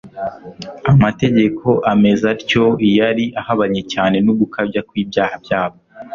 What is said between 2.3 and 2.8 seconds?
atyo